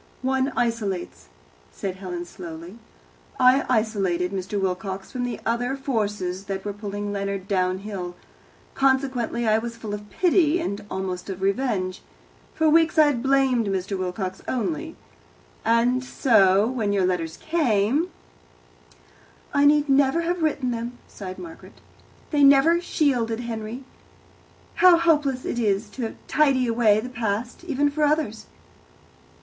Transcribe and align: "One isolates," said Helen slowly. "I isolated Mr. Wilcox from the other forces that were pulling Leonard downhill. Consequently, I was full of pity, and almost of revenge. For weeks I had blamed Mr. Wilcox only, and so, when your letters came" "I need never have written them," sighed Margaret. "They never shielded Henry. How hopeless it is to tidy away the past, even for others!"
"One 0.23 0.51
isolates," 0.55 1.27
said 1.71 1.97
Helen 1.97 2.25
slowly. 2.25 2.79
"I 3.39 3.65
isolated 3.69 4.31
Mr. 4.31 4.59
Wilcox 4.59 5.11
from 5.11 5.25
the 5.25 5.39
other 5.45 5.75
forces 5.75 6.45
that 6.45 6.65
were 6.65 6.73
pulling 6.73 7.13
Leonard 7.13 7.47
downhill. 7.47 8.15
Consequently, 8.73 9.47
I 9.47 9.59
was 9.59 9.77
full 9.77 9.93
of 9.93 10.09
pity, 10.09 10.59
and 10.59 10.83
almost 10.89 11.29
of 11.29 11.43
revenge. 11.43 12.01
For 12.55 12.67
weeks 12.67 12.97
I 12.97 13.05
had 13.05 13.21
blamed 13.21 13.67
Mr. 13.67 13.95
Wilcox 13.95 14.41
only, 14.47 14.95
and 15.63 16.03
so, 16.03 16.65
when 16.65 16.93
your 16.93 17.05
letters 17.05 17.37
came" 17.37 18.07
"I 19.53 19.65
need 19.65 19.87
never 19.87 20.21
have 20.21 20.41
written 20.41 20.71
them," 20.71 20.97
sighed 21.07 21.37
Margaret. 21.37 21.79
"They 22.31 22.41
never 22.41 22.81
shielded 22.81 23.41
Henry. 23.41 23.83
How 24.77 24.97
hopeless 24.97 25.45
it 25.45 25.59
is 25.59 25.91
to 25.91 26.15
tidy 26.27 26.65
away 26.65 26.99
the 27.01 27.07
past, 27.07 27.63
even 27.65 27.91
for 27.91 28.03
others!" 28.03 28.47